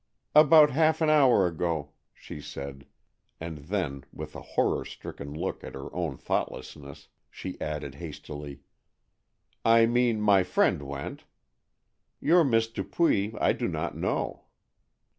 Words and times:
"About 0.33 0.71
half 0.71 0.99
an 1.01 1.11
hour 1.11 1.45
ago," 1.45 1.91
she 2.11 2.41
said, 2.41 2.87
and 3.39 3.59
then, 3.59 4.03
with 4.11 4.35
a 4.35 4.41
horror 4.41 4.83
stricken 4.83 5.31
look 5.31 5.63
at 5.63 5.75
her 5.75 5.93
own 5.93 6.17
thoughtlessness, 6.17 7.07
she 7.29 7.61
added 7.61 7.93
hastily, 7.93 8.61
"I 9.63 9.85
mean 9.85 10.19
my 10.19 10.41
friend 10.41 10.81
went. 10.81 11.25
Your 12.19 12.43
Miss 12.43 12.65
Dupuy 12.67 13.35
I 13.39 13.53
do 13.53 13.67
not 13.67 13.95
know." 13.95 14.45